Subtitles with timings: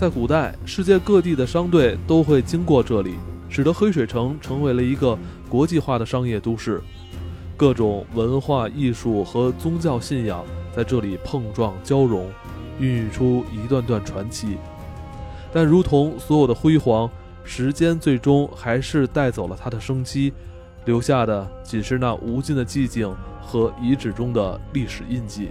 [0.00, 3.16] 在古代，世界各地的商队都会经过这里，
[3.50, 6.80] 使得黑水城成为了一个国际化的商业都市。
[7.54, 10.42] 各种文化艺术和宗教信仰
[10.74, 12.30] 在这里碰撞交融，
[12.78, 14.56] 孕育出一段段传奇。
[15.52, 17.10] 但如同所有的辉煌，
[17.44, 20.32] 时间最终还是带走了它的生机，
[20.86, 25.50] 留下的仅是那无尽的寂静和遗址中的历史印记。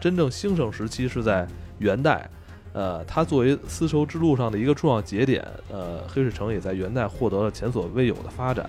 [0.00, 1.46] 真正兴盛时期是在
[1.78, 2.28] 元代，
[2.72, 8.68] 呃，它作为丝绸之路上的一个重要节点，呃，黑水城也在元代获得了前所未有的发展。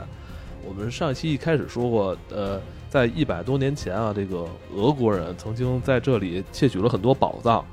[0.67, 4.45] 我们上一期一开始说过，呃，在一百多年前啊，这个
[4.75, 7.65] 俄国人曾经在这里窃取了很多宝藏。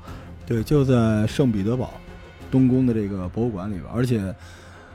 [0.47, 1.91] 对，就在圣彼得堡
[2.49, 4.33] 东宫的这个博物馆里边，而且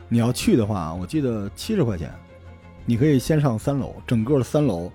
[0.08, 2.10] 你要去的话，我记得七十块钱，
[2.84, 4.90] 你可以先上三楼，整个三楼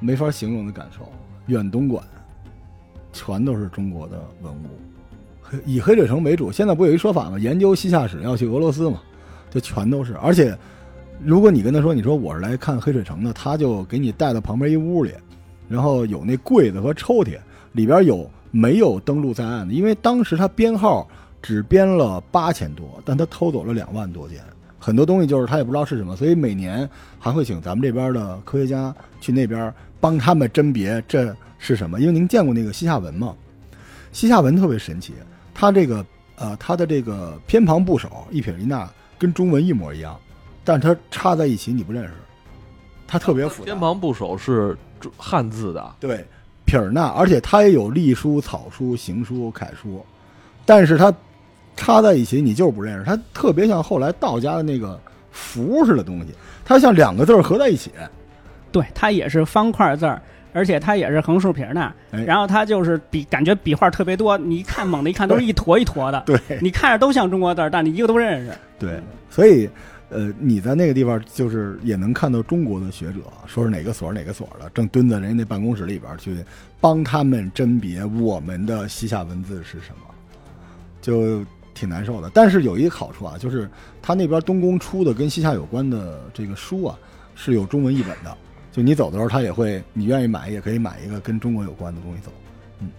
[0.00, 1.08] 没法形容的感受，
[1.46, 2.02] 远东馆。
[3.14, 6.50] 全都是中国的文物，以黑水城为主。
[6.50, 7.38] 现在不有一说法吗？
[7.38, 9.00] 研究西夏史要去俄罗斯嘛，
[9.50, 10.14] 就全都是。
[10.16, 10.54] 而且，
[11.22, 15.12] 如果你跟他说，你说我是来看黑水城的，他就给你带到旁边一屋里，
[15.68, 17.38] 然后有那柜子和抽屉，
[17.72, 19.72] 里边有没有登录在案的？
[19.72, 21.08] 因为当时他编号
[21.40, 24.40] 只编了八千多，但他偷走了两万多件，
[24.78, 26.88] 很多东西就是他也不知道是什么，所以每年
[27.20, 31.32] 还会请咱们这边的科学家去那边帮他们甄别这。
[31.64, 31.98] 是什么？
[31.98, 33.34] 因为您见过那个西夏文吗？
[34.12, 35.14] 西夏文特别神奇，
[35.54, 36.04] 它这个
[36.36, 38.86] 呃，它的这个偏旁部首一撇一捺
[39.18, 40.14] 跟中文一模一样，
[40.62, 42.10] 但是它插在一起你不认识，
[43.06, 43.64] 它特别复杂。
[43.64, 44.76] 偏旁部首是
[45.16, 46.22] 汉字的，对，
[46.66, 50.04] 撇捺，而且它也有隶书、草书、行书、楷书，
[50.66, 51.10] 但是它
[51.76, 55.00] 插在一起你就是不认识，它特别像后来道家的那个
[55.32, 57.90] 符似的东西，它像两个字合在一起，
[58.70, 60.20] 对，它也是方块字儿。
[60.54, 61.92] 而且它也是横竖撇捺，
[62.24, 64.38] 然后它就是笔，感觉笔画特别多。
[64.38, 66.22] 你一看，猛的一看都是一坨一坨的。
[66.24, 68.52] 对，你看着都像中国字儿，但你一个都不认识。
[68.78, 69.68] 对，所以，
[70.10, 76.36] 呃，你在那个地方就是也能看到中国的学者，说是哪个所哪个所的，正蹲在人家那办公室里边去
[76.80, 80.14] 帮他们甄别我们的西夏文字是什么，
[81.02, 81.44] 就
[81.74, 82.30] 挺难受的。
[82.32, 83.68] 但是有一个好处啊，就是
[84.00, 86.96] 他那边东宫出的跟西夏有关的这个书啊，
[87.34, 88.36] 是有中文译本的。
[88.74, 92.32] 就你走的时候，他也会，你愿意买也可以买一个跟中国有关的东西走。
[92.80, 92.90] 嗯，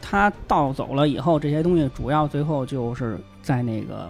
[0.00, 4.08] 他盗走了以后，这些东西主要最后就是在那个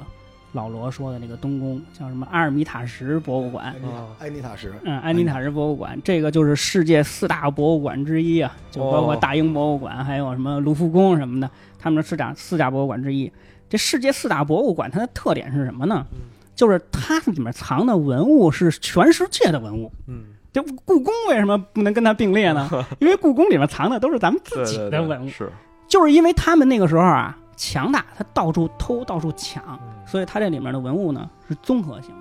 [0.53, 3.75] 老罗说的那个东宫，叫什么阿尔米塔什博物馆。
[4.19, 4.71] 埃尼塔什。
[4.85, 13.33] 嗯，埃尼塔什博物馆，这个就是世界四大博物馆之一啊，就包括大英博物馆，还有什么卢浮宫什么的，他们的四大四大博物馆之一。
[13.71, 16.07] 这世界四大博物馆它的特点是什么呢？
[16.55, 19.91] 就是它里面藏的文物是全世界的文物。
[20.07, 20.25] 嗯。
[20.53, 22.69] 这故宫为什么不能跟它并列呢？
[23.01, 25.51] 因为故宫里面藏的都是咱们自己的文物，是，
[25.89, 32.17] 就是因为他们那个时候啊强大，他到处偷，到处抢，所以他这里面的文物呢是综合性的。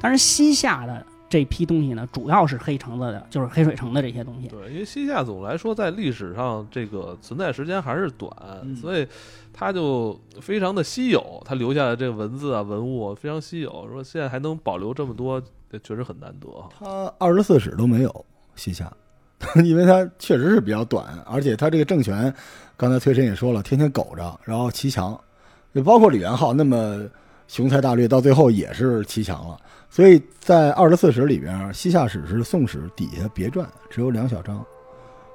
[0.00, 4.48] 但是西夏的这批东西呢，主要是黑橙子的，就是黑水城的这些东西。
[4.48, 8.30] 对，因为西夏总来说在历史上这个存在时间还是短，
[8.76, 9.06] 所以
[9.52, 13.88] 它就非常的稀有，它留下的这个文字啊文物非常稀有。
[13.90, 15.42] 说现在还能保留这么多。
[15.82, 16.48] 确实很难得。
[16.78, 18.24] 它二十四史都没有
[18.54, 18.88] 西夏，
[19.64, 22.32] 因为它确实是比较短，而且它这个政权，
[22.76, 25.20] 刚才崔晨也说了，天天苟着，然后骑墙，
[25.74, 27.04] 就包括李元昊那么
[27.54, 29.56] 雄才大略，到最后也是骑墙了。
[29.88, 34.56] 所以在二十四史里边，西夏史是宋史底下别传，只有两小章。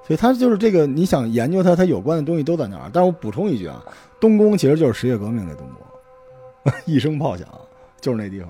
[0.06, 2.90] 所以他就是这个，你想研究他，他有关的东西都在那儿。
[2.92, 3.82] 但是我补充一句啊，
[4.20, 7.48] 东宫其实就是十月革命那东宫， 一声炮响
[8.02, 8.50] 就是那地方。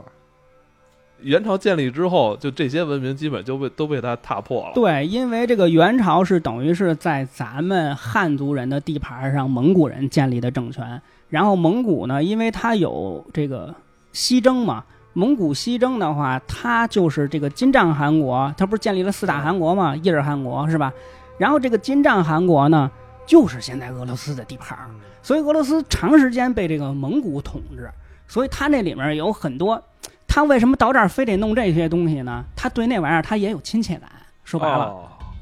[1.22, 4.72] 元朝建立之后，就这些文明基本就被都被他踏破了。
[4.74, 11.02] 对，因为这个元朝是等于是在咱们汉族人的地盘上，蒙古人建立的政权。
[11.30, 13.74] 然后蒙古呢，因为它有这个
[14.14, 14.84] 西征嘛，
[15.14, 20.92] 蒙古西征的话，它就是这个金帐汗国，它不是建立了四大汗国嘛，伊尔汗国是吧？
[21.38, 22.90] 然后这个金帐汗国呢，
[23.26, 24.78] 就是现在俄罗斯的地盘，
[25.22, 27.90] 所以俄罗斯长时间被这个蒙古统治，
[28.28, 29.82] 所以它那里面有很多。
[30.30, 32.46] 他为什么到这儿非得弄这些东西呢？
[32.56, 34.08] 他对那玩意儿他也有亲切感，
[34.46, 34.96] 说白了，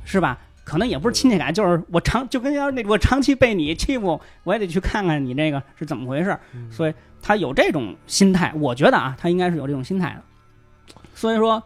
[0.06, 0.40] 是吧？
[0.64, 6.38] 可能也不是亲切感，就是我长就跟要那我长期被你欺负，我也得去看看你这个是怎么回事。
[6.72, 10.94] 所以他有这种心态，我觉得啊，他应该是有这种心态的。
[11.14, 11.62] 所以说，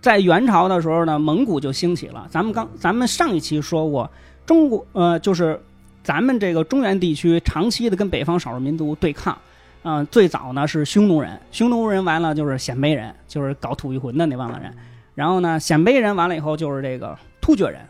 [0.00, 2.26] 在元朝的时候呢，蒙古就兴起了。
[2.30, 4.10] 咱们刚咱们上一期说过，
[4.46, 5.60] 中国呃，就是
[6.02, 9.36] 咱们这个中原地区长期的跟北方少数民族对抗。
[9.82, 14.74] 嗯，最早呢是匈奴人，匈奴人完了就是鲜卑人，就是搞吐谷浑的那帮子人。
[15.14, 17.80] 然后呢，鲜卑人完了以后就是这个突厥人，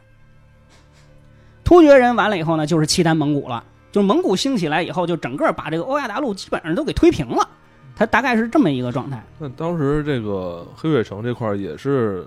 [1.64, 3.64] 突厥人完了以后呢，就是契丹蒙古了。
[3.92, 7.48] 就是蒙古兴起来以后，就整个把这个欧亚大陆基本上都给推平了。
[7.96, 9.20] 它大概是这么一个状态。
[9.36, 12.24] 那当时这个黑水城这块也是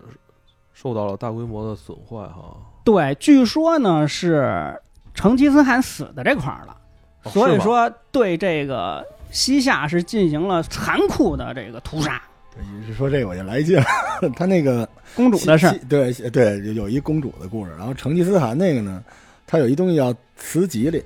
[0.73, 2.57] 受到了大规模的损坏哈。
[2.83, 4.77] 对，据说呢是
[5.13, 6.75] 成吉思汗死的这块儿了，
[7.23, 9.01] 哦所以说对这个
[9.33, 12.21] 西夏是进行了残酷的这个屠杀。
[12.55, 13.85] 你是说这个我就来劲了，
[14.37, 17.71] 他那个公主的事对对，有有一公主的故事。
[17.71, 19.03] 然后成吉思汗那个呢，
[19.47, 21.03] 他有一东西叫磁吉里，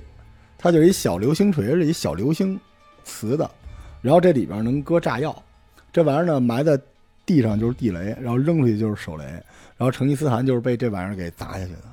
[0.58, 2.60] 它就是一小流星锤，是一小流星
[3.02, 3.50] 磁的，
[4.02, 5.34] 然后这里边能搁炸药，
[5.90, 6.78] 这玩意儿呢埋在
[7.24, 11.84] 地上就是地雷，然后扔出去就是手雷，然后成吉思汗就是被这玩意儿给砸下去的。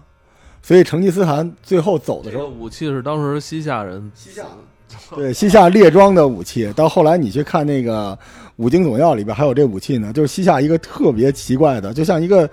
[0.61, 4.43] 所以成吉思汗最后走的时候，这个武器是当时西夏人西夏
[5.15, 8.13] 对西夏列装的武器，到后来你去看那个
[8.57, 12.49] 《五经总要》里边还有这武器呢，就是西夏一个特别奇怪的，就像一个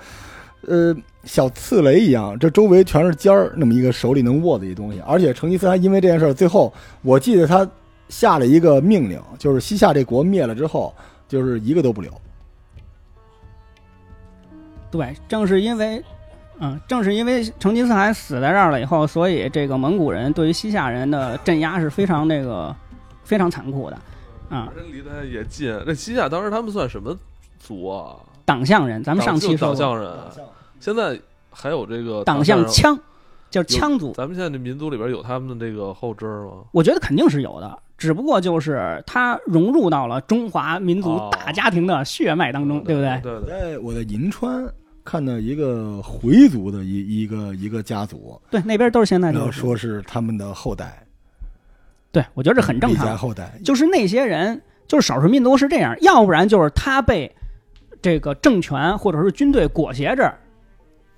[0.66, 0.94] 呃
[1.24, 5.00] 小刺雷一样，这周围全是尖儿，那么一个手里能握的一东西。
[5.06, 7.68] 而且成吉思汗因为这件事儿，最后我记得他
[8.08, 10.92] 下了一个命令，就是西夏这国灭了之后，
[11.28, 12.10] 就是一个都不留。
[14.90, 16.02] 对，正是因为，
[16.64, 22.74] 嗯，正是因为成吉思汗死在这儿了以后，所以这个蒙古人对于西夏人的镇压是非常那个
[23.24, 23.98] 非常残酷的，
[24.48, 25.76] 啊、这离得也近。
[25.84, 27.18] 那西夏当时他们算什么
[27.58, 28.14] 族啊？
[28.44, 30.16] 党项人，咱们上期说，党项人，
[30.78, 31.18] 现在
[31.50, 33.00] 还有这个党项项羌，
[33.50, 36.64] 就是羌族，咱们现在这民族里边有他们的这个后支吗？
[36.70, 43.20] 我觉得肯定是有的，只不过就是他融入到了中华民族哦大家庭的血脉当中，对不对？
[43.20, 43.50] 对对。
[43.50, 44.64] 在我在银川
[45.04, 49.50] 看到一个回族的一一个一个家族，对，那边都是现在然后。
[49.50, 51.04] 说是他们的后代，
[52.10, 53.16] 对，我觉得这很正常。
[53.18, 57.34] 后代，就是那些人，就是少数民族是这样，要不然就是他被
[58.00, 60.32] 这个政权或者是军队裹挟着，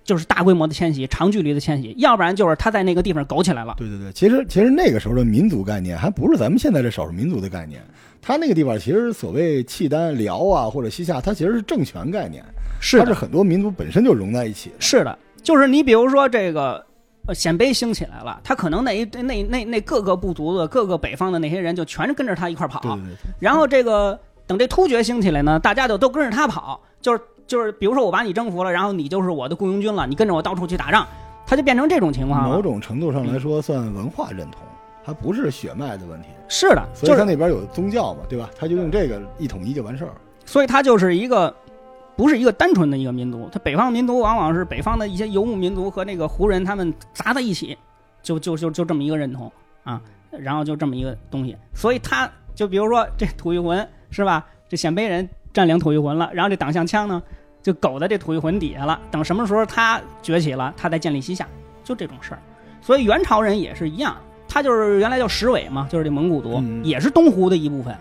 [0.05, 3.75] 就是大规模的迁徙、长距离的迁徙；要不然就是他在那个地方苟起来了。
[3.77, 7.83] 对对对，其实其实那个时候的民族概念还不是咱们现在这少数民族的概念，
[8.23, 12.45] 他那个地方其实所谓契丹、辽啊或者西夏，它其实是政权概念，
[12.81, 14.77] 是的，它是很多民族本身就融在一起的。
[14.79, 16.85] 是的，就是你比如说这个。
[17.27, 31.07] 呃，鲜卑兴起来了，他可能那一那那那各个部族的各个北方的那些人就全是跟着他一块儿跑，对对对，然后这个等这突厥兴起来呢，大家就都跟着他跑，就是就是，比如说我把你征服了，然后你就是我的雇佣军了，你跟着我到处去打仗，
[31.47, 32.57] 他就变成这种情况了。
[32.57, 34.63] 某种程度上来说算文化认同，
[35.05, 36.29] 还不是血脉的问题。
[36.49, 38.51] 是的，所以就是他那边有宗教嘛，对吧？
[38.59, 40.11] 他就用这个一统一就完事儿。
[40.47, 41.55] 所以他就是一个
[42.17, 47.77] 不是一个单纯的一个民族，他北方民族往往是北方的一些游牧民族和那个胡人他们砸在一起，
[48.23, 49.51] 就就就就这么一个认同
[49.83, 50.01] 啊，
[50.31, 54.47] 然后就这么一个东西，所以他就比如说这吐谷浑是吧？
[54.69, 57.23] 这鲜卑人占领吐谷浑了，然后这党项羌呢
[57.63, 61.47] 就苟在这吐谷浑底下了，等什么时候他崛起了，他再建立西夏，
[61.83, 62.43] 就这种事儿。
[62.83, 64.15] 所以元朝人也是一样，
[64.47, 67.97] 他就是原来叫石尾嘛，就是这蒙古族，嗯也是东湖的一部分。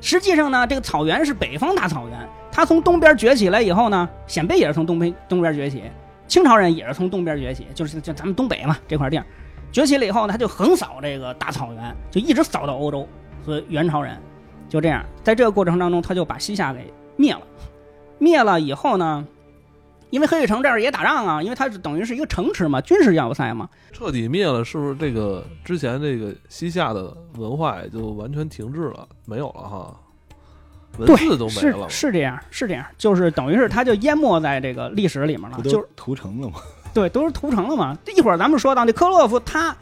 [0.00, 2.18] 实际上呢，这个草原是北方大草原，
[2.50, 5.82] 它从东边崛起来以后呢，鲜卑也是从东边东边崛起，
[6.26, 9.26] 清朝人也是从东边崛起，就是就咱们东北嘛这块地儿，
[9.70, 13.06] 崛起了以后呢，他就横扫这个大草原，就一直扫到欧洲，
[13.44, 14.16] 所以元朝人
[14.70, 17.42] 就这样，在这个过程当中，他就把西夏给灭了，
[18.18, 19.26] 灭了以后呢，
[20.10, 29.96] 因为黑水城这儿也打仗啊，因为它是等于是一个城池嘛，军事要塞嘛，彻底灭了，是不是这个之前这个西夏的文化也就完全停滞了，没有了哈？
[30.98, 36.60] 文字都没是了，是这样，是这样，就是等于是它就淹没在这个历史里面了不，就是屠城了嘛？
[36.92, 37.96] 对，都是屠城了嘛。
[38.16, 39.74] 一会儿咱们说到那科洛夫，他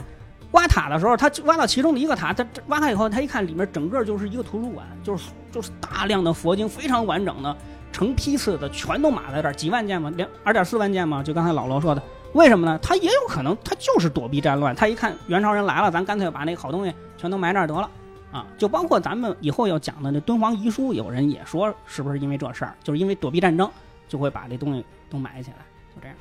[0.53, 7.57] 挖塔的时候，他挖到其中的一个塔，他挖开以后，他一看里面整个就是一个图书馆，就是就是大量的佛经，非常完整的，
[7.93, 11.23] 成批次的，全都码在这儿，几万件嘛，两二点四万件嘛。
[11.23, 12.03] 就刚才老罗说的，
[12.33, 12.79] 为什么呢？
[12.83, 17.91] 他也有可能，他就是躲避战乱，他一看元朝人来了，咱干脆把那个好东西全都埋那儿得了。
[18.31, 23.71] 啊，就包括咱们以后要讲的那敦煌遗书，有人也说是不是因为这事儿，就是因为躲避战争，
[24.07, 25.65] 就会把这东西都埋起来，
[25.95, 26.17] 就这样。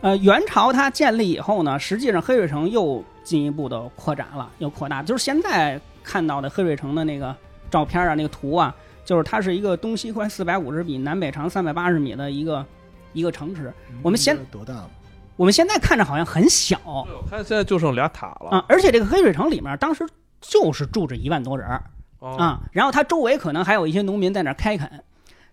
[0.00, 5.02] 呃，元朝它建立以后呢，实际上黑水城又进一步的扩展了，又扩大。
[5.02, 7.34] 就是现在看到的黑水城的那个
[7.68, 8.74] 照片啊，那个图啊，
[9.04, 12.64] 就是它是一个东西宽四百五十米、南北长三百八十米的一个
[13.12, 13.72] 一个城池。
[14.02, 14.90] 我们现多大了？
[15.36, 16.76] 我们现在看着好像很小
[17.06, 20.06] 对我看现在就剩俩塔了啊，而且这个黑水城里面当时
[20.40, 21.82] 就是住着一万多人儿
[22.20, 24.88] 啊啊，然后它周围可能还有一些农民在那儿开垦。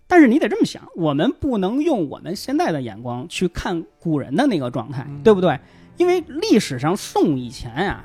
[0.07, 5.59] 但是你得这么想，我们不能用我们现在的眼光去看古人的那个状态，嗯对不对？
[5.97, 8.03] 因为历史上宋以前啊，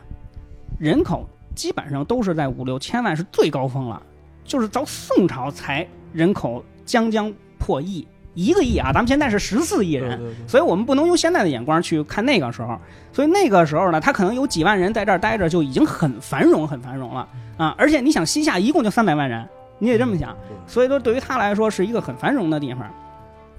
[0.79, 4.03] 人口基本上都是在五六千万是最高峰了，
[4.45, 12.79] 就是到宋朝才人口将将破亿，一个亿啊，咱们现在是十四亿人，对对对所以我们不能用现在的眼光去看那个时候。
[13.13, 17.29] 所以那个时候呢，他可能有几万人在这儿待着，就已经很繁荣、很繁荣了
[17.59, 17.75] 啊！
[17.77, 19.47] 而且你想，西夏一共就三百万人，
[19.81, 20.37] 你得这么想。
[20.69, 22.89] 所以说，对于他来说是一个很繁荣的地方。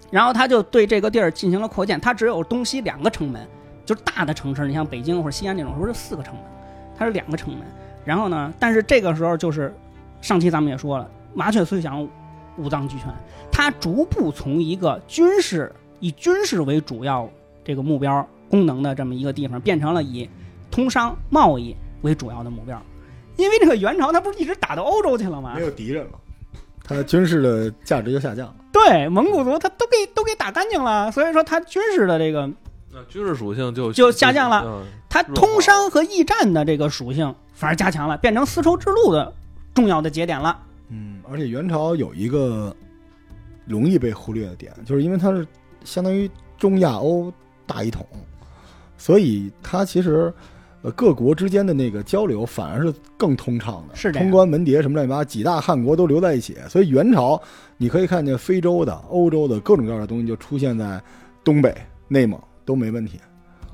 [0.10, 3.48] 然后他就对这个地儿进行了扩建，它只有东西两个城门，
[3.86, 6.44] 就是大的城市，你像北京或者西安这种，时候是四个城门，
[6.98, 7.62] 它是两个城门。
[8.04, 9.74] 然后呢，但是这个时候就是
[10.22, 12.06] 上期咱们也说了，麻雀虽小，
[12.58, 13.08] 五脏俱全，
[13.50, 17.30] 它逐步从一个军事以军事为主要
[17.64, 20.30] 这个目标功能的这么一个地方，变成了以
[20.70, 22.82] 通商贸易为主要的目标。
[23.38, 25.62] 因为这个元朝它不是一直打到欧洲去了吗没？
[25.62, 26.12] 有敌人了，
[26.84, 28.56] 它军事的价值就下降了。
[28.72, 32.50] 对，蒙古族他都给都给打干净了，所以说他军事的这个
[32.92, 39.34] 那军事属性就就下降了嗯它通商和驿站的这个属性反而加强了，变成丝绸之路的
[39.74, 40.58] 重要的节点了。
[40.90, 42.74] 嗯，而且元朝有一个
[43.66, 45.46] 容易被忽略的点，就是因为它是
[45.84, 47.32] 相当于中亚欧
[47.66, 48.06] 大一统，
[48.98, 50.34] 所以它其实
[50.82, 57.42] 呃各国之间的那个交流反而是更通畅的，是通关门牒什么乱七八糟，几大汗国都留在一起，所以元朝
[57.78, 61.02] 你可以看见非洲的、欧洲的各种各样的东西就出现在
[61.44, 61.76] 东北、
[62.08, 63.20] 内蒙都没问题，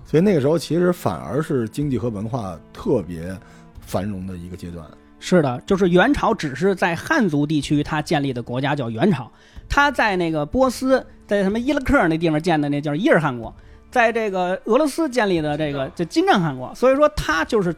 [0.06, 3.36] 所以那个时候其实反而是经济和文化特别
[3.80, 4.86] 繁荣的一个阶段。
[5.20, 9.32] 是的，就是元朝只是在汉族地区它建立的国家叫元朝，
[9.68, 13.52] 它在那个波斯，在什么伊拉克那地方建的那叫伊尔汗国，
[13.90, 17.76] 在这个俄罗斯建立的这个就金帐汗国，所以说他就是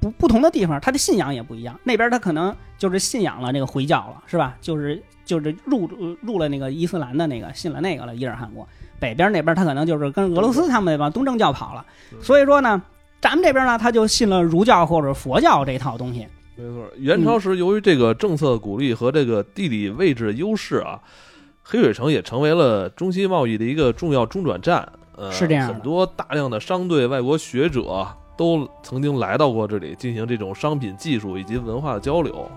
[0.00, 1.78] 不不同的地方，他的信仰也不一样。
[1.84, 4.56] 那边他可能就是信仰了这个回教了，是吧？
[4.60, 5.88] 就是就是入
[6.20, 8.66] 入了那个伊斯兰的那个信了那个了伊尔汗国。
[8.98, 11.84] 北边那边他可能就是跟俄罗斯他们那帮东正教跑了，
[12.20, 12.80] 所以说呢，
[13.20, 16.26] 咱们这边呢他就信了儒教或者佛教这套东西。
[16.56, 21.00] 没错，元朝时由于这个政策鼓励和这个地理位置优势啊，
[21.62, 24.88] 黑水城也成为了中西贸易的一个重要中转站。
[25.16, 32.50] 呃，是这样很多大量的商队、外国学者都曾经来到过这里，进行这种商品技术以及文化的交流。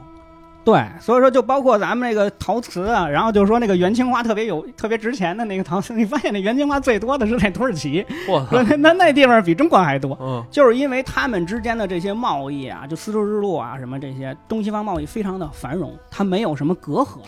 [0.64, 8.04] 对，所以说就包括咱们那个陶瓷啊，然后就说那个元青花特别有特别值钱的那个陶瓷，你发现那元青花最多的是在土耳其，
[8.52, 17.20] 那 那那地方比中国还多，嗯，就是因为他们之间的这些贸易啊，就丝绸之路啊什么这些东西方贸易非常的繁荣，它没有什么隔阂。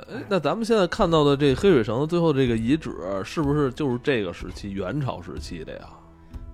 [0.00, 2.90] 哎，那咱们现在看到的这个黑水城的最后这个遗址，
[3.24, 5.86] 是不是就是这个时期元朝时期的呀？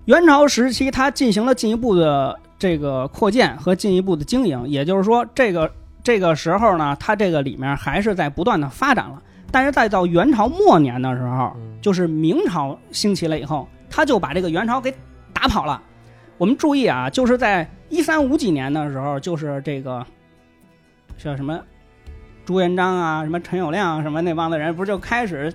[0.05, 5.71] 元朝时期，它进行了进一步的这个扩建和进一步的经营，也就是说，这个
[6.03, 9.21] 这个时候呢，它这个里面还是在不断的发展了。
[9.51, 14.93] 但是再到元朝末年的时候，嗯就是明朝兴起了以后，他就把这个元朝给
[15.33, 15.81] 打跑了。
[16.37, 20.05] 我们注意啊，就是在一三五几年的时候，就是这个
[21.17, 21.59] 叫什么
[22.45, 25.53] 朱元璋啊，什么陈友谅什么那帮子人，不就开始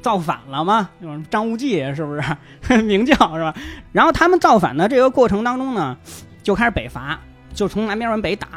[0.00, 0.90] 造反了吗？
[1.00, 2.22] 就是张无忌是不是
[2.82, 3.54] 明教是吧？
[3.92, 5.96] 然后他们造反的这个过程当中呢，
[6.42, 7.18] 就开始北伐，
[7.52, 8.48] 就从南边往北打。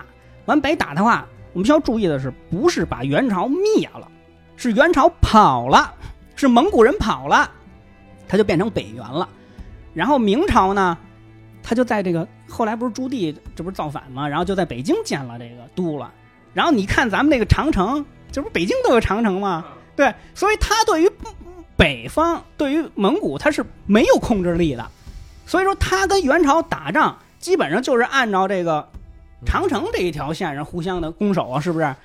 [0.46, 4.08] 往北打的话，我们需要注意的是，不是把元朝灭了，
[4.56, 5.94] 是元朝跑了，
[6.36, 7.50] 是蒙古人跑了，
[8.28, 9.28] 他就变成北元了。
[9.94, 10.98] 然后明朝呢，
[11.62, 14.26] 他就在这个后来不是朱棣这不是造反吗？
[14.28, 16.10] 然后就在北京建了这个都了。
[16.58, 19.64] 然后你看咱们那个长城，这不北京都有长城吗？
[19.96, 21.12] 对，所以他对于
[21.76, 24.84] 北方，对于蒙古，他是没有控制力的。
[25.46, 28.90] 所以说，他跟元朝打仗，基本上就是按照这个
[29.46, 31.96] 长城这一条线上互相的攻守啊，是不是？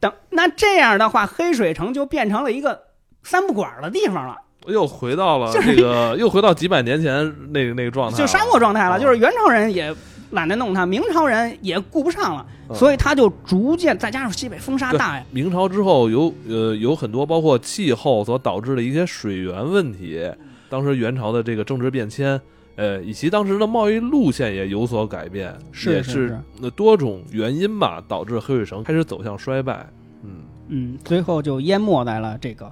[0.00, 2.82] 等那这样的话，黑水城就变成了一个
[3.22, 4.36] 三不管的地方了，
[4.66, 8.96] 又回到了这个，又回到几百年前那个那个状态，就沙漠状态了。
[8.96, 9.94] 哦就是元朝人也
[10.34, 20.20] 懒得弄它，明朝人也顾不上了，嗯所以他就逐渐再加上西北风沙大呀，明朝之后有呃有很多包括气候所导致的一些水源问题，
[20.68, 22.40] 当时元朝的这个政治变迁，
[22.76, 29.86] 呃，以及当时的贸易路线也有所改变，是是那多种原因吧，导致黑水城开始走向衰败。
[30.22, 30.30] 嗯，
[30.68, 32.70] 嗯，最后就淹没在了这个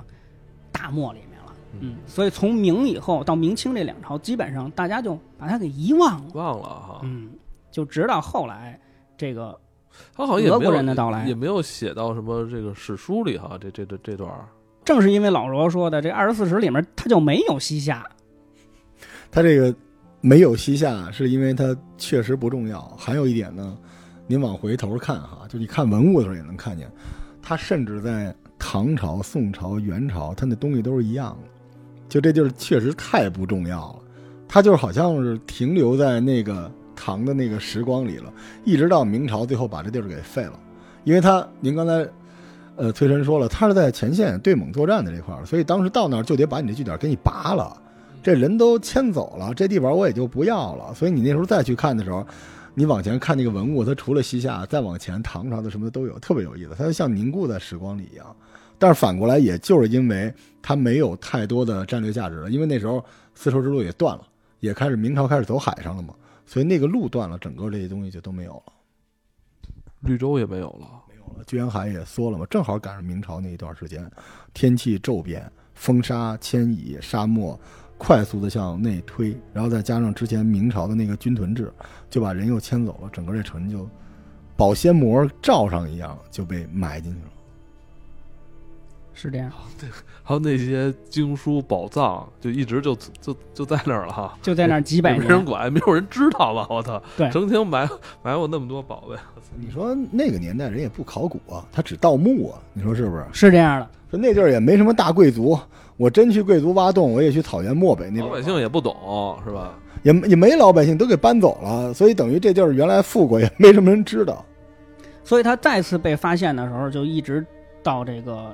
[0.72, 1.52] 大漠里面了。
[1.80, 6.30] 嗯，所以从明以后到明清这两朝，基本上大家就把它给遗忘了。
[6.34, 7.28] 忘了哈，嗯，
[7.72, 8.78] 就直到后来
[9.16, 9.58] 这个
[10.14, 14.30] 他好像也没有俄国人的到来也没有写到什么这个史书里哈，这这这这段
[14.84, 18.04] 正是因为老罗说的这二十四史里面，他就没有西夏。
[19.30, 19.74] 他这个
[20.20, 22.80] 没有西夏，是因为它确实不重要。
[22.98, 23.78] 还有一点呢，
[24.26, 26.90] 您往回头看哈，就你看文物的时候也能看见，
[27.40, 31.48] 他甚至在唐朝、宋朝、元朝，他那东西都是一样的。
[32.08, 33.98] 就这地儿确实太不重要了，
[34.46, 38.32] 它就是好像是停留在那个唐的那个时光里了，
[38.64, 40.58] 一直到明朝最后把这地儿给废了，
[41.04, 42.06] 因为他您刚才。
[42.74, 47.76] 呃，崔晨说了，他是在前线对蒙作战的这块儿，所以当时到那儿就得把你这据点给你拔了，
[48.22, 50.92] 这人都迁走了，这地方我也就不要了。
[50.94, 52.26] 所以你那时候再去看的时候，
[52.72, 58.24] 你往前看那个文物，它除了西夏，再往前唐朝的什么的都有，特别有意思，它就像凝固在时光里一样。
[58.78, 60.32] 但是反过来，也就是因为
[60.62, 64.22] 它没有太多的战略价值了，因为那时候丝绸之路也断了，
[64.60, 66.14] 也开始明朝开始走海上了嘛，
[66.46, 68.72] 所以那个路断了，整个这些东西就都没有了。
[70.00, 74.10] 绿洲也没有了，没有了，居延海也缩了嘛，正好赶上明朝那一段时间，
[74.52, 77.58] 天气骤变，风沙迁移，沙漠
[77.96, 81.72] 快速的向内推，然后再加上之前明朝的那个军屯制，
[82.10, 83.88] 就把人又迁走了，整个这城就
[84.56, 87.32] 保鲜膜罩上一样就被埋进去了。
[89.14, 89.88] 是这样，对
[90.22, 95.44] 还有那些经书宝藏，就一直就就就在那儿了哈，就在那儿几百也没人年。
[95.44, 96.66] 管，没有人知道吧？
[96.70, 97.88] 我操，对成天埋
[98.22, 99.16] 埋过那么多宝贝，
[99.58, 103.24] 你说那个年代人也不考古啊，他只盗墓啊，你说是不是？
[103.32, 105.58] 是这样的，说那地儿也没什么大贵族，
[105.96, 109.74] 我真去贵族挖洞，我也去草原漠北那边老百姓也不懂是吧？
[110.02, 114.44] 也也没老百姓都给搬走了，所以等于这地儿原来富过，也没什么人知道。
[115.22, 117.46] 所以他再次被发现的时候，就一直
[117.82, 118.52] 到这个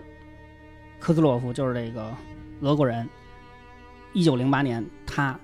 [1.01, 2.13] 科兹洛夫，就是这个
[2.61, 3.09] 俄国人，
[4.13, 5.39] 一九零八年他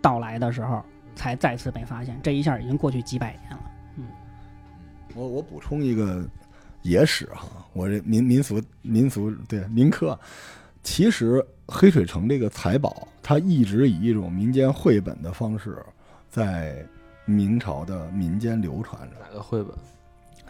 [0.00, 0.82] 到来的时候，
[1.14, 2.18] 才再次被发现。
[2.22, 3.60] 这一下已经过去几百年了。
[3.96, 4.04] 嗯
[5.14, 6.24] 我我补充一个
[6.82, 10.18] 野史哈，我这民民俗民俗对民科，
[10.82, 15.76] 其实黑水城这个财宝，它一直以一种民间绘本的方式
[16.28, 16.86] 在
[17.24, 19.74] 明朝的民间流传着，哪个绘本？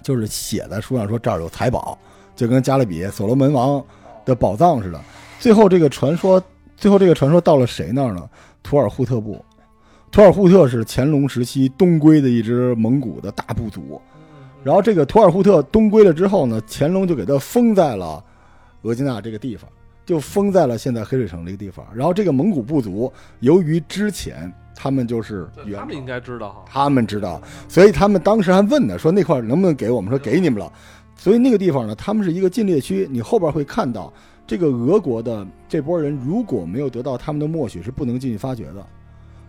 [0.02, 1.98] 就是写在书上说这儿有财宝，
[2.36, 3.84] 就跟加勒比所罗门王
[4.24, 5.00] 的宝藏似的。
[5.38, 6.42] 最后这个传说，
[6.76, 8.28] 最后这个传说到了谁那儿呢？
[8.62, 9.42] 图尔扈特部。
[10.10, 14.00] 图尔扈特是乾隆时期东归的一支蒙古的大部族。
[14.62, 18.22] 然后这个图尔扈特东归了之后呢，乾隆就给他封在了
[18.82, 19.70] 额济纳这个地方，
[20.04, 21.86] 就封在了现在黑水城这个地方。
[21.94, 26.64] 然后这个蒙古部族由于之前他们就是元他们应该知道哈。
[26.66, 30.10] 他们知道，所以他们当时还问呢，说那块能不能给我们？
[30.10, 30.70] 说给你们了。
[31.20, 34.10] 所以那个地方呢，他们是一个禁猎区，你后边会看到
[34.46, 38.86] 这个俄国的这波人如果没有得到他们的默许，是不能进去发掘的。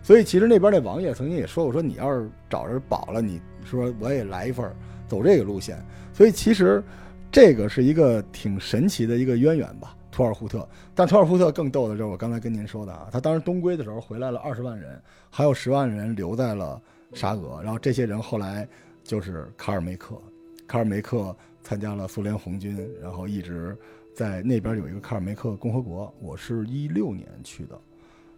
[0.02, 4.70] 所以其实那边那王爷曾经也说过，说你要是找着宝了，你说我也来一份，
[5.08, 5.82] 走这个路线。
[6.12, 6.84] 所以其实
[7.30, 9.96] 这个是一个挺神奇的一个渊源吧。
[10.10, 16.78] 图尔扈特，但图尔扈特更逗的就是我刚才跟您说的啊，他当时东归的时候回来了二十万人，还有十万人留在了
[17.14, 18.68] 沙俄，然后这些人后来
[19.02, 20.20] 就是卡尔梅克，
[20.66, 23.76] 卡尔梅克参加了苏联红军，然后一直
[24.14, 27.78] 在那边有一个卡尔梅克共和国，我是一六年去的，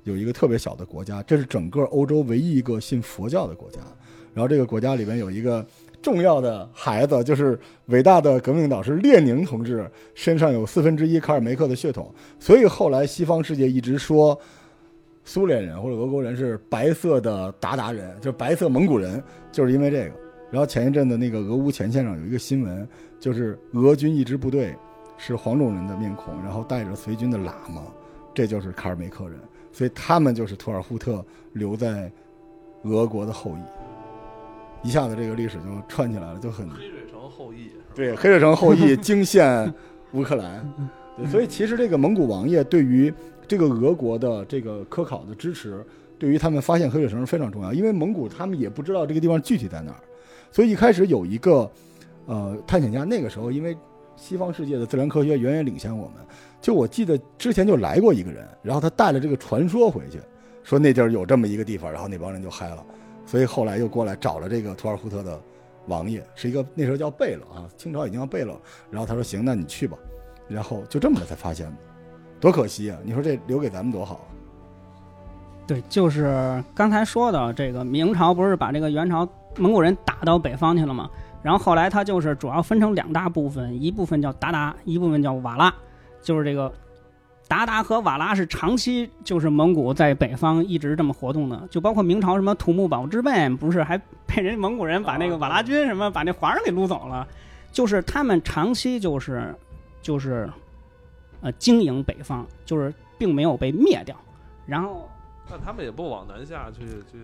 [0.05, 3.81] 有一个特别小的国家，这是整个欧洲唯一一个信佛教的国家，
[4.33, 5.67] 然后这个国家里面有一个
[6.03, 14.39] 重要的孩子，就是伟大的革命导师列宁同志身上有四分之一卡尔梅克的血统，所以后来西方世界一直说
[15.25, 20.13] 苏联人或者俄国人是白色的鞑靼人，就是白色蒙古人，就是因为这个。
[20.51, 22.87] 然后前一阵的那个俄乌前线上有一个新闻，
[23.25, 24.77] 就是俄军一支部队
[25.17, 27.85] 是黄种人的面孔，然后带着随军的喇嘛，
[28.35, 29.41] 这就是卡尔梅克人，
[29.73, 32.13] 所以他们就是图尔扈特留在
[32.83, 34.87] 俄国的后裔。
[34.87, 39.73] 一下子这个历史就串起来了，就很黑水城后裔，对，黑水城后裔惊现
[40.13, 40.71] 乌克兰，
[41.17, 43.11] 对，所以其实这个蒙古王爷对于
[43.49, 45.83] 这个俄国的这个科考的支持，
[46.19, 50.01] 对于他们发现黑水城是非常重要，因为蒙古他们也不知道这个地方具体在哪儿，
[50.53, 51.71] 所以一开始有一个
[52.27, 53.77] 呃探险家，那个时候因为
[54.17, 56.25] 西方世界的自然科学远远领先我们，
[56.61, 60.21] 就我记得之前就来过一个人，然后他带了这个传说回去，
[60.63, 62.85] 说那地儿有这么一个地方，然后那帮人就嗨了，
[63.27, 65.41] 所以后来又过来找了这个图尔扈特的
[65.87, 68.59] 王爷，是一个那时候叫贝勒啊，清朝已经叫贝勒，
[68.91, 69.99] 然后他说行，那你去吧，
[70.49, 71.77] 然后就这么的才发现的，
[72.41, 72.99] 多可惜啊！
[73.05, 74.27] 你说这留给咱们多好！
[75.67, 81.11] 对，就是刚才说的这个明朝不是把这个元朝蒙古人打到北方去了吗？
[81.45, 85.71] 然后后来它就是主要分成两大部分，一部分叫达达，一部分叫瓦剌，
[86.23, 86.73] 就是这个
[87.47, 97.29] 达达和瓦剌是长期就是蒙古在北方一直这么活动的，就包括明朝什么土木堡之变，不是还被人蒙古人把那个瓦剌军什么把那皇上给掳走了，
[97.71, 99.55] 就是他们长期就是
[100.01, 100.51] 就是
[101.43, 104.17] 呃经营北方，就是并没有被灭掉，
[104.67, 105.07] 然后。
[105.47, 106.81] 但他们也不往南下去
[107.13, 107.19] 去，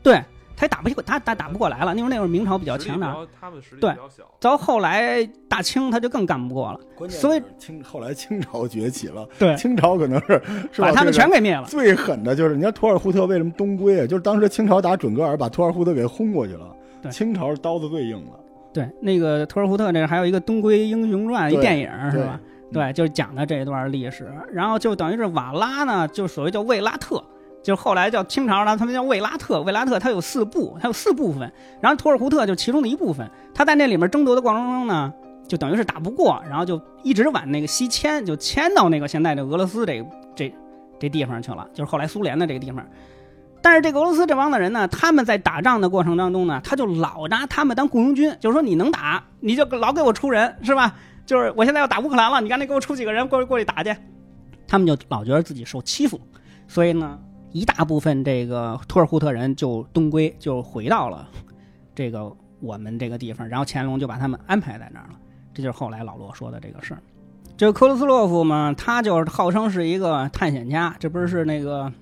[0.00, 0.22] 对
[0.56, 1.94] 他也打不过，他打打不过来了。
[1.94, 4.24] 因为那会儿明朝比较强大，大，他们实力对比较小。
[4.40, 11.64] 到后来大清他就更干不过了，所以清后来清朝崛起了，对清朝可能是是把他们全给灭了。
[11.64, 14.06] 最狠的就是，你看土尔扈特为什么东归啊？
[14.06, 16.74] 就是当时清朝打准噶尔，把土尔扈特给轰过去了。
[17.02, 18.32] 对清朝是刀子最硬的，
[18.72, 22.38] 对，那个土尔扈特这个还有一个《东归英雄传》一电影是吧？
[22.72, 24.32] 对，就是讲的这一段历史。
[24.52, 27.22] 然后就等于是瓦拉呢，就所谓叫卫拉特，
[27.62, 29.62] 就是后来叫清朝呢，他们叫卫拉特。
[29.62, 33.30] 卫拉特它有四部，它有四部分，然后托尔扈特就其中的一部分。
[33.54, 35.12] 他在那里面争夺的过程中呢，
[35.46, 40.54] 就等于是打不过，然后就一直往那个西迁，就迁到那个现在的俄罗斯这这
[40.98, 42.84] 这地方去了，就是后来苏联的这个地方。
[43.64, 50.96] 但是这个俄罗斯这帮的人呢，他们在打仗的过程当中呢，他就老拿他们当雇佣军，就是说你能打，你就老给我出人，是吧？
[51.24, 53.94] 就是我现在要打乌克兰了，你赶紧给我出几个人过去过去打去。
[54.66, 56.20] 他们就老觉得自己受欺负，
[56.66, 57.16] 所以呢，
[57.52, 61.28] 一大部分这个托尔扈特人就东归，就回到了
[61.94, 65.14] 这个我们这个地方，然后乾隆就把他们安排在那儿了。
[65.54, 67.02] 这就是后来老罗说的这个事儿。
[67.56, 71.92] 这个克罗斯洛夫嘛，他就是号称是一个探险家，这不是是那个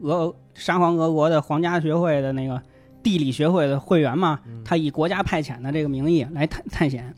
[0.00, 2.62] 俄沙皇俄国的皇家学会的那个
[3.02, 4.38] 地理学会的会员嘛？
[4.64, 7.14] 他以国家派遣的这个名义来探探险。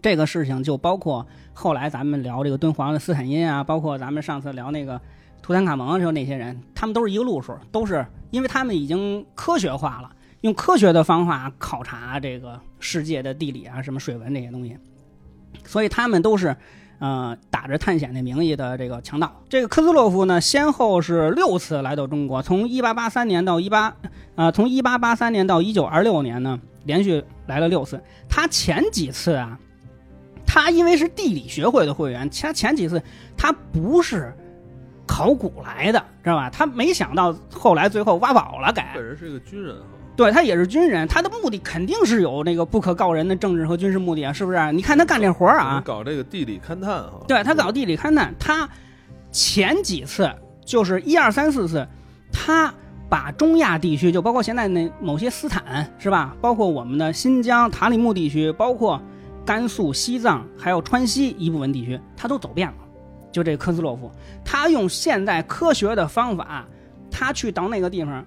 [0.00, 5.00] 这个事情就包括后来咱们聊这个敦煌的斯坦因啊，包括咱们上次聊那个
[5.42, 10.10] 图坦卡蒙时候那些人，他们都是一个路数，都是因为他们已经科学化了，
[10.42, 14.76] 用科学的方法考察这个世界的地理啊、什么水文这些东西，
[15.64, 16.56] 所以他们都是。
[16.98, 23.96] 呃，打着探险的名义的这个强盗，这个科兹洛夫呢，先后是六次来到中国，从一八八三年到一八，
[24.36, 28.00] 呃，从一八八三年到一九二六年呢，连续来了六次。
[28.28, 29.58] 他前几次啊，
[30.46, 33.02] 他因为是地理学会的会员，他前几次
[33.36, 34.32] 他不是
[35.06, 36.48] 考古来的，知道吧？
[36.50, 39.82] 他没想到后来最后挖宝了，改本人是一个军人哈，
[40.16, 44.72] 对他也是军人，他的目的肯定是有那个不可告人的政治和军事目的啊，是不是？
[44.72, 48.68] 你看他干这活儿啊，搞这个地理勘探哈，对他搞地理勘探，他
[49.30, 50.30] 前几次
[50.64, 51.86] 就是一二三四次，
[52.32, 52.72] 他
[53.08, 56.34] 把中亚地区，就包括现在那某些斯坦是吧？
[56.40, 59.00] 包括我们的新疆塔里木地区，包括
[59.44, 62.74] 甘肃、西藏，还有川西一部分地区，他都走遍了。
[63.32, 64.10] 就这科斯洛夫，
[64.44, 66.64] 他用现代科学的方法，
[67.10, 68.24] 他去到那个地方，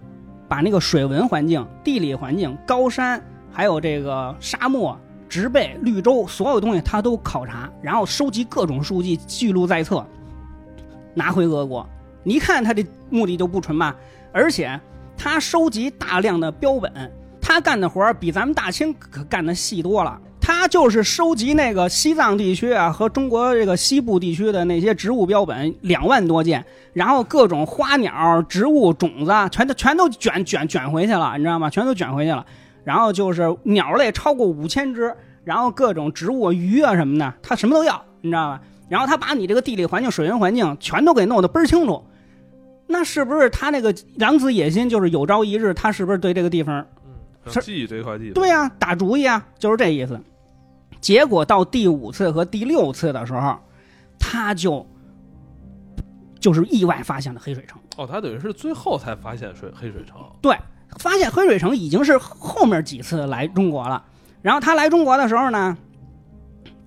[0.49, 10.05] 把那个水文环境、地理环境、高山，还有这个沙漠、植被、绿洲，所有东西他都考察，然后收集各种数据，记录在册，
[11.13, 11.87] 拿回俄国。
[12.23, 13.95] 你看他这目的就不纯吧？
[14.33, 14.79] 而且
[15.15, 16.91] 他收集大量的标本，
[17.39, 20.19] 他干的活儿比咱们大清可干的细多了。
[20.47, 31.67] 他就是收集那个西藏地区啊和中国这个西部地区的那些植物标本两万多件，然后各种花鸟、植物种子啊全都全都卷卷卷回去了，你知道吗？
[31.67, 32.45] 全都卷回去了。
[32.83, 35.11] 然后就是鸟类超过五千只，
[35.43, 38.61] 然后各种植物、鱼啊什么的，他什么都要，你知道吧？
[38.87, 42.03] 然后他把你这个地理环境、水源环境全都给弄得倍儿清楚。
[42.85, 46.85] 那是不是他那个狼子野心，就是有朝一日他是不是对这个地方
[47.47, 50.21] 想记这块地方，对呀、打主意啊，就是这意思。
[51.05, 53.59] 结果到第五次和第六次的时候，
[54.17, 54.83] 他就
[56.39, 57.79] 就是意外发现了黑水城。
[57.95, 60.57] 哦，他等于是最后才发现水黑水城，对，
[60.97, 64.03] 发现黑水城已经是后面几次来中国了。
[64.41, 65.77] 然后他来中国的时候呢，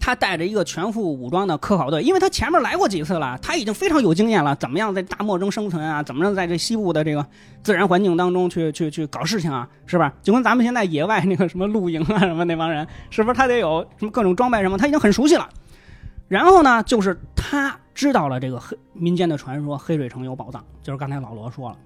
[0.00, 6.02] 他带着一个全副武装的科考队，因为他前面来过几次了，他已经非常有经验了，怎么样在大漠中生存啊？
[6.02, 7.26] 怎么样在这西部的这个
[7.62, 9.68] 自然环境当中去去去搞事情啊？
[9.86, 10.14] 是吧？
[10.22, 14.78] 就跟咱们现在野外那个什么露营啊什么那帮人，是不是他得有什么各种装备什么？
[14.78, 15.48] 他已经很熟悉了。
[16.28, 21.76] 然后呢，就是他知道了这个黑民间的传说，黑水城有宝藏，就是刚才老罗说了，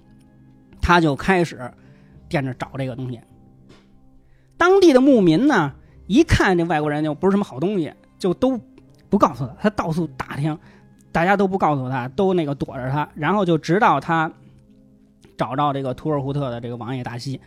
[0.81, 1.71] 他就开始
[2.29, 3.19] 惦着找这个东西。
[4.57, 5.73] 当地的牧民呢，
[6.07, 7.93] 一看这外国人就不是什么好东西，
[8.23, 8.57] 就都
[9.09, 10.57] 不告诉他，他到处打听，
[11.11, 14.31] 大家都不告诉他，都那个躲着他，然后就直到他
[15.35, 17.41] 找到这个图尔扈特的这个王爷达西。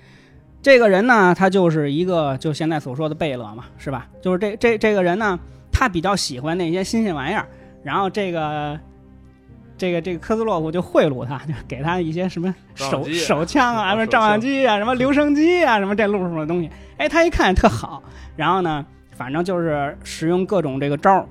[0.61, 4.07] 这个人呢，他就是一个就现在所说的贝勒嘛，是吧？
[4.21, 5.39] 就是这这这个人呢，
[5.73, 7.49] 他比较喜欢那些新鲜玩意儿，
[7.83, 8.79] 然后这个
[9.79, 16.71] 这个这个科斯洛夫就贿赂他，就给他一些什么手手枪啊、什么照相机啊、什么留声机啊、什么这路数的东西。
[16.99, 18.03] 哎，他一看特好，
[18.37, 18.85] 然后呢，
[19.17, 21.27] 反正就是使用各种这个招儿，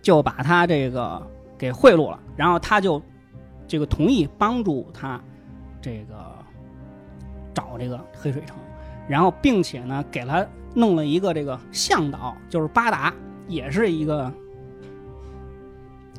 [0.00, 1.20] 就把他这个
[1.58, 3.00] 给贿赂了，然后他就
[3.68, 5.20] 这个同意帮助他
[5.78, 6.14] 这个
[7.52, 8.56] 找这个黑水城，
[9.06, 13.12] 然后并且呢给他弄了一个这个向导，就是巴达，
[13.46, 14.32] 也是一个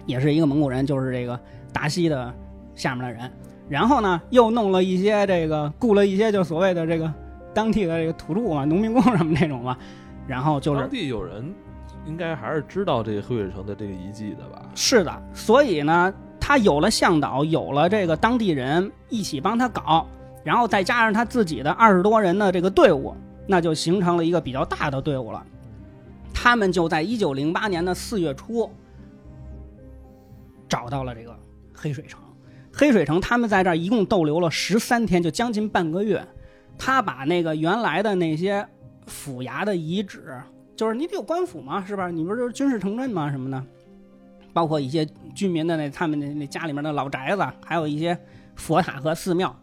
[0.05, 1.39] 也是一个蒙古人，就是这个
[1.73, 2.31] 达西的
[2.75, 3.31] 下面的人。
[3.67, 7.11] 然后呢，又弄了一些这个雇了一些就所谓的这个
[7.53, 9.77] 当地的这个土著嘛，农民工什么那种嘛，
[10.27, 11.53] 然后就是当地有人
[12.05, 14.61] 应该还是知道这个黑水城的这个遗迹的吧？
[14.75, 20.05] 是的，所以呢，他有了向导，有了这个当地人一起帮他搞，
[20.43, 23.15] 然后再加上他自己的二十多人的这个队伍，
[23.47, 25.43] 那就形成了一个比较大的队伍了。
[26.33, 28.69] 他们就在一九零八年的四月初
[30.69, 31.35] 找到了这个
[31.73, 32.21] 黑水城。
[32.71, 36.23] 黑水城他们在这儿一共逗留了十三天，就将近半个月。
[36.77, 38.67] 他把那个原来的那些
[39.07, 40.39] 府衙的遗址，
[40.75, 42.09] 就是你得有官府嘛，是吧？
[42.09, 43.31] 你不是军事城镇吗？
[43.31, 43.63] 什么的，
[44.53, 48.17] 包括一些居民的那他们那那家里面的老宅子，还有一些
[48.55, 49.55] 佛塔和寺庙，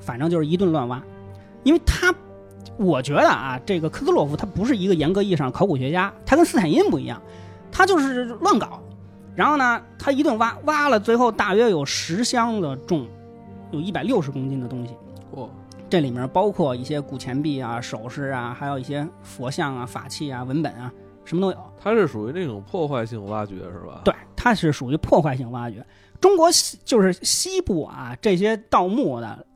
[0.00, 1.02] 反正就是一顿乱挖。
[1.64, 2.14] 因为他，
[2.78, 7.20] 我觉得啊，这个科兹洛夫他不是一个严格意义上考古学家，他跟斯坦因不一样，
[7.70, 8.80] 他就是乱搞。
[9.34, 13.06] 然后呢，他一顿挖，挖了最后大约有十箱子重，
[13.70, 14.94] 有一百六十公斤的东西。
[15.32, 15.50] 哦，
[15.88, 20.92] 这里面包括一些古钱币啊、首饰啊，还有一些佛像啊、法器啊、文本啊，
[21.24, 21.56] 什么都有。
[21.80, 24.02] 它是属于那种破坏性挖掘是吧？
[24.04, 25.84] 对，它是属于破坏性挖掘。
[26.20, 29.46] 中国西就是西部啊，这些盗墓的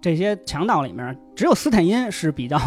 [0.00, 2.58] 这些强盗里面，只有斯坦因是比较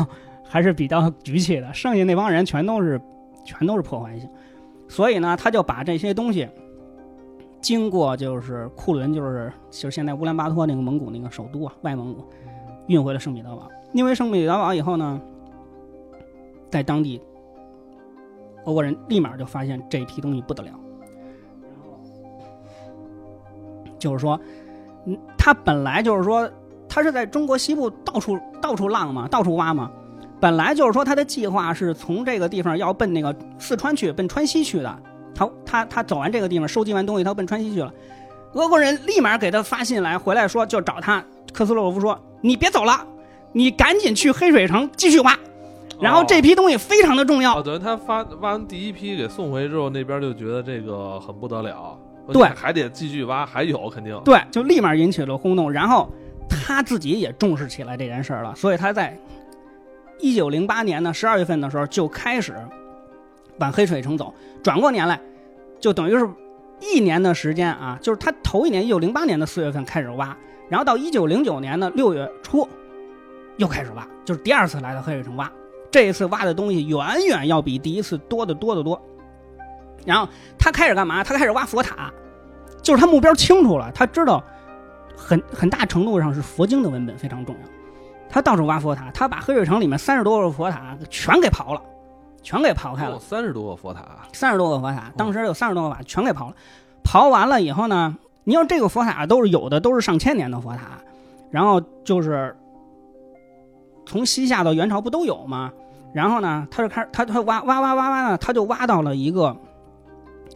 [0.44, 3.02] 还是比较局气的，剩下那帮人全都是
[3.44, 4.30] 全都是破坏性。
[4.88, 6.48] 所以呢，他就把这些东西
[7.60, 12.24] 经过就是库伦，就是就是现在乌兰巴托那个蒙古那个首都啊，外蒙古，
[12.88, 13.70] 运回了圣彼得堡。
[13.94, 15.22] 运回圣彼得堡以后呢，
[16.70, 17.22] 在当地
[18.66, 20.72] 俄国人立马就发现这批东西不得了，
[23.98, 24.40] 就是说，
[25.06, 26.50] 嗯，他本来就是说，
[26.90, 29.92] 他是在中国西部到处到处浪嘛，到处挖嘛。
[30.42, 35.00] 本来就是说他的计划是从这个地方要奔那个四川去，奔川西去的。
[35.34, 37.94] 他他他走完这个地方，收集完东西，他奔川西去了。
[38.54, 41.24] 俄国人立马给他发信来，回来说就找他。
[41.56, 43.08] 科斯洛夫说：“你别走了，
[43.54, 45.34] 你赶紧去黑水城继续挖。
[46.02, 47.58] 然后这批东西非常的重要。
[47.58, 51.98] 哦，等于他发挖完第一批给送回去之后，那边就觉得这个很不得了，
[52.34, 54.20] 对还得继续挖，还有肯定。
[54.26, 55.72] 对，就立马引起了轰动。
[55.72, 56.12] 然后
[56.50, 59.18] 他自己也重视起来这件事儿了，所以他在
[60.20, 62.54] 一九零八年的十二月份的时候就开始
[63.60, 64.34] 往黑水城走。
[64.62, 65.18] 转过年来，
[65.80, 66.30] 就等于是
[66.82, 70.36] 一年的时间啊，就是他头一年一九零八年的四月份开始挖，
[70.70, 72.68] 然后到一九零九年的六月初
[73.58, 75.52] 又开始挖，就是第二次来到黑水城挖。
[75.92, 79.02] 这一次挖的东西远远要比第一次多得多得多。
[80.06, 81.24] 然后他开始干嘛？
[81.24, 82.12] 他开始挖佛塔，
[82.82, 84.44] 就是他目标清楚了，他知道
[85.16, 87.62] 很很大程度上是佛经的文本非常重要。
[88.30, 91.82] 他到处挖佛塔，他把黑水城里面三十多个佛塔全给刨了，
[92.44, 93.18] 全给刨开了。
[93.20, 96.56] 三十多个佛塔，三十多个佛塔，当时有三十多个瓦全给刨了。
[97.04, 101.02] 刨完了以后呢，你要这个佛塔都是有的，都是上千年的佛塔，
[101.52, 102.56] 然后就是
[104.06, 105.74] 从西夏到元朝不都有吗？
[106.14, 109.54] 然后呢，他就开始他他挖挖挖挖挖呢，他就挖到了一个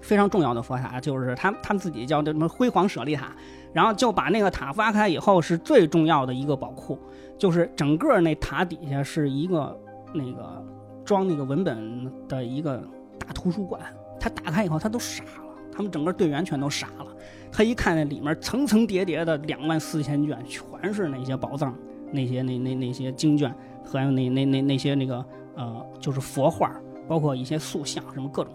[0.01, 3.31] 非常重要的佛塔，就是他他们自己叫这什么辉煌舍利塔，
[3.73, 6.97] 然后就把那个塔挖开以后是最重要的一个宝库，
[7.37, 9.77] 就是整个那塔底下是一个
[10.13, 10.63] 那个
[11.03, 12.77] 装那个文本的一个
[13.17, 13.81] 大图书馆。
[14.19, 17.07] 他打开以后，他都傻了，他们整个队员全都傻了。
[17.51, 21.73] 他一看那里面层层叠叠的两万四千卷，全是那些宝藏，
[22.11, 26.71] 那些那那那些经卷，还有那那那那些那个呃，就是佛画，
[27.07, 28.53] 包括一些塑像，什么各种。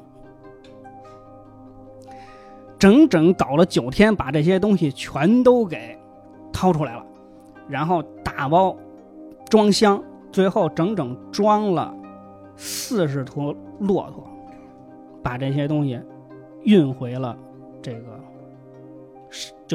[2.79, 5.99] 整整搞了九天，把这些东西全都给
[6.53, 7.05] 掏出来了，
[7.69, 8.77] 然后打包
[9.49, 11.95] 装箱，最后整整装了
[12.57, 14.29] 四十头骆驼，
[15.23, 15.99] 把这些东西
[16.65, 17.37] 运回了
[17.81, 18.21] 这个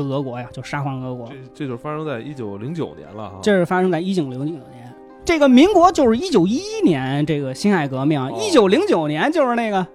[0.01, 1.27] 就俄国呀，就沙皇俄国。
[1.27, 3.39] 这这就发生在一九零九年了哈。
[3.43, 4.93] 这是发生在一九零九年。
[5.25, 8.19] 这个民国就是一九一一年，这个辛亥革命。
[8.19, 9.85] 哦一九零九年就是那个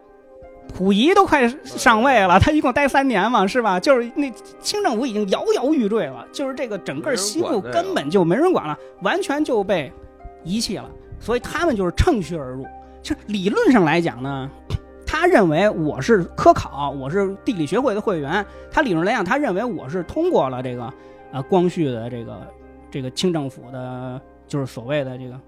[0.77, 3.81] 溥仪都快上位了，他一共待三年嘛，是吧？
[3.81, 9.91] 就是那清政府已经摇摇欲坠了，就是这个整个西部根本就没人管了，完全就被
[10.45, 10.89] 遗弃了。
[11.19, 12.67] 所以他们就是趁虚而入。
[13.03, 14.51] 就理论上来讲呢，
[15.25, 18.45] 他认为我是科考，我是地理学会的会员。
[18.71, 20.93] 他理论来讲，他认为我是通过了这个
[21.33, 22.47] 呃光绪的这个
[22.91, 25.41] 这个清政府的，就是所谓的这个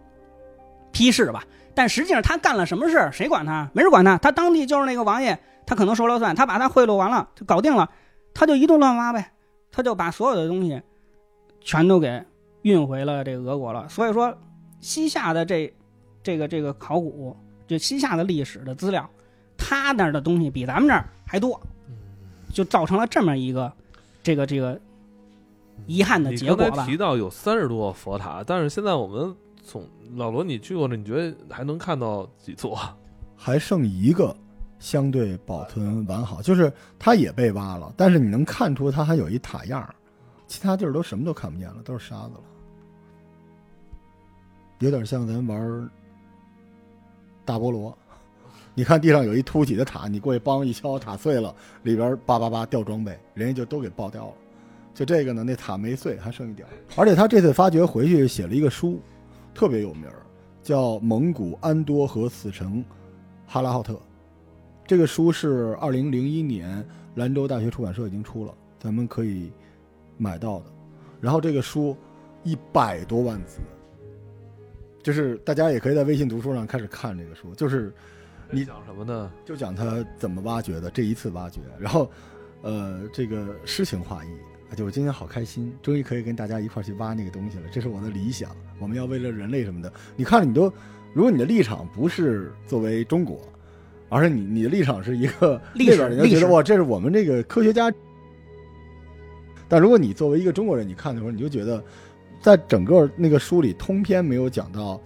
[0.93, 1.45] 批示吧。
[1.75, 3.69] 但实际上他干了什么事儿，谁管他？
[3.75, 4.17] 没人管他。
[4.17, 7.91] 他当地就是那个王爷，他可能说了算，他把他贿赂完了，就搞定了，
[8.33, 9.33] 他就一顿乱挖呗，
[9.71, 10.81] 他就把所有的东西
[11.61, 12.25] 全都给
[12.62, 13.87] 运回了这个俄国了。
[13.91, 14.35] 所以说，
[14.81, 15.71] 西夏的这
[16.23, 17.37] 这个这个考古，
[17.67, 19.07] 就西夏的历史的资料，
[19.68, 21.61] 他那儿的东西比咱们这儿还多，
[22.52, 23.72] 就造成了这么一个
[24.22, 24.81] 这个这个
[25.88, 26.96] 遗憾的结果吧刚才提。
[26.96, 32.79] 到有三十多个佛塔，但是现在我们从老罗你去过了，你觉得还能看到几座？
[33.37, 34.35] 还剩一个
[34.79, 39.92] 相对保存完好，就是它也被挖了，但是你能看出它还有一塔样儿，
[40.46, 42.40] 其他地儿都什么都看不见了，都是沙子了。
[44.79, 45.90] 有点像咱玩
[47.44, 47.98] 大菠萝。
[48.79, 51.53] 你看地上有一凸起的塔，你过去帮一敲，塔碎了，
[51.85, 54.33] 里边叭叭叭掉装备，人家就都给爆掉了。
[54.93, 56.69] 就这个呢，那塔没碎，还剩一点。
[56.95, 59.01] 而且他这次发掘回去写了一个书，
[59.55, 60.05] 特别有名，
[60.62, 62.85] 叫《蒙古安多和死城
[63.47, 63.95] 哈拉浩特》。
[64.87, 69.51] 这个书是二零零一年兰州大学出版社已经出了，咱们可以
[70.19, 70.67] 买到的。
[71.19, 71.97] 然后这个书
[72.45, 73.61] 一百多万字，
[75.03, 77.91] 就是大家也可以在微信读书上开始看这个书，就是
[78.51, 79.31] 你讲什么呢？
[79.45, 82.11] 就讲他怎么挖掘的这一次挖掘，然后，
[82.63, 84.29] 呃，这个诗情画意，
[84.77, 88.51] 就我今天好开心，终于可以跟大家一块去挖那个东西了，这是我的理想。
[88.79, 90.73] 我们要为了人类什么的，你看你都，
[91.13, 93.41] 如果你的立场不是作为中国，
[94.09, 97.93] 而是你你的立场是一个历史那边人就觉得哇，这是我们这个科学家。
[99.69, 101.83] 但如果你作为一个中国人，你看的时候，你就觉得，
[102.41, 105.01] 在整个那个书里通篇没有讲到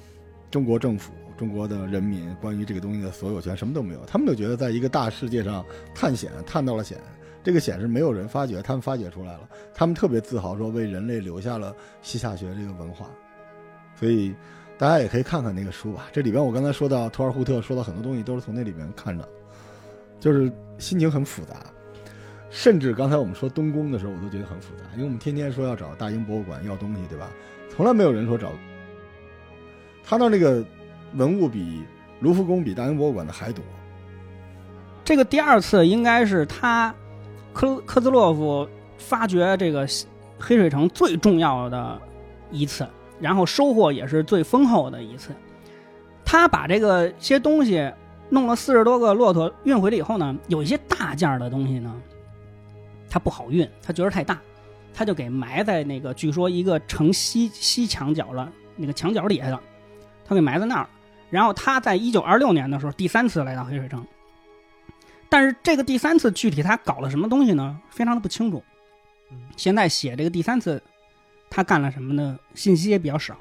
[0.50, 4.04] 中国政府、中国的人民关于这个东西的所有权，什么都没有。
[4.04, 6.98] 他们就觉得在一个大世界上探险，探到了险，
[7.42, 13.06] 这个险是没有人发掘，他们发掘出来了，他们特别自豪说为人类留下了西夏学这个文化。
[13.98, 14.34] 所以
[14.76, 16.08] 大家也可以看看那个书吧。
[16.12, 19.26] 这里边我刚才说到托尔扈特，说到很多东西都是从那里面看的，
[20.20, 21.56] 就是心情很复杂。
[22.50, 27.30] 甚至刚才我们说东宫的时候，我都觉得很复杂，因为我们天天说要找大英博物馆要东西，对吧？
[27.70, 28.52] 从来没有人说找。
[30.04, 30.64] 他那那个
[31.14, 31.84] 文物比
[32.20, 33.64] 卢浮宫比大英博物馆的还多。
[35.04, 36.94] 这个第二次应该是他
[37.52, 39.86] 科科兹洛夫发掘这个
[40.38, 42.00] 黑水城最重要的
[42.50, 42.86] 一次，
[43.18, 45.30] 然后收获也是最丰厚的一次。
[46.24, 47.92] 他把这个些东西
[48.28, 51.92] 弄了四十多个骆驼运回来以后呢，有一些大件的东西呢，
[53.08, 54.38] 他不好运，他觉得太大，
[54.94, 59.60] 他就给埋在那个据说一个城西西墙角了那个墙角底下了，
[60.24, 60.88] 他给埋在那儿。
[61.30, 64.04] 然后他在一九二六年的时候第三次来到黑水城，
[65.28, 67.78] 但是这个第三次具体他搞了什么东西呢？
[67.88, 68.62] 非常的不清楚
[69.30, 69.38] 嗯。
[69.56, 70.82] 现在写这个第三次
[71.48, 72.38] 他干了什么呢？
[72.54, 73.36] 信息也比较少。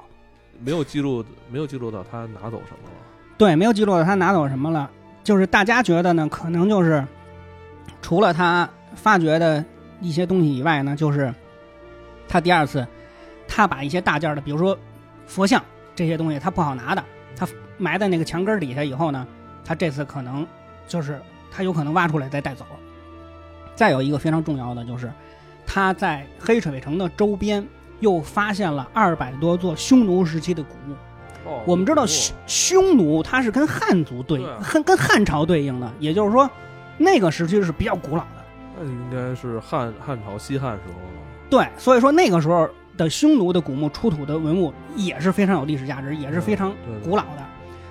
[0.62, 2.94] 没有记录，没有记录到他拿走什么了。
[3.36, 4.90] 对，没有记录到他拿走什么了。
[5.24, 7.06] 就是大家觉得呢，可能就是
[8.02, 9.64] 除了他发掘的
[10.00, 11.32] 一些东西以外呢，就是
[12.28, 12.86] 他第二次
[13.48, 14.78] 他把一些大件的，比如说
[15.26, 15.62] 佛像
[15.94, 17.19] 这些东西，他不好拿的，他
[17.80, 19.26] 埋在那个墙根儿底下以后呢，
[19.64, 20.46] 他这次可能
[20.86, 22.64] 就是他有可能挖出来再带走。
[23.74, 25.10] 再有一个非常重要的就是
[25.66, 27.66] 他在黑水城的周边
[28.00, 30.94] 又发现了二百多座匈奴时期的古墓。
[31.46, 36.48] 哦我们知道哦匈匈奴它是跟汉族对跟跟汉朝对应的，也就是说，
[36.98, 38.44] 那个时期是比较古老的。
[38.78, 41.22] 那应该是汉汉朝西汉时候了。
[41.48, 47.42] 对，所以说那个时候的匈奴的古墓出土的文物也是非常有历史价值，也是非常古老的。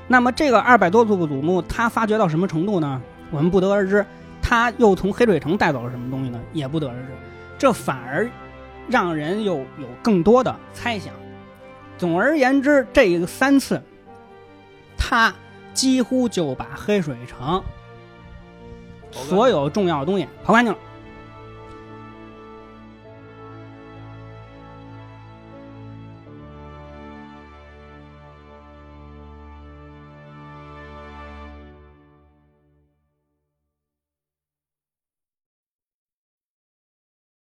[0.10, 3.02] 那么这个二百多座古墓，它发掘到什么程度呢？
[3.32, 4.06] 我们不得而知。
[4.42, 6.42] 他又从黑水城带走了什么东西呢？
[6.52, 7.08] 也不得而知。
[7.58, 8.28] 这反而
[8.90, 11.14] 让人有有更多的猜想。
[11.98, 13.80] 总而言之，这三次，
[14.98, 15.32] 他
[15.74, 17.62] 几乎就把黑水城
[19.12, 20.80] 所有重要的东西刨干净了。